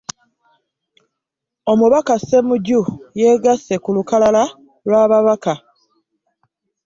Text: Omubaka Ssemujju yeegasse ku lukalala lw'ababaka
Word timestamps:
Omubaka 1.71 2.13
Ssemujju 2.19 2.81
yeegasse 3.19 3.75
ku 3.83 3.89
lukalala 3.95 4.43
lw'ababaka 4.87 5.53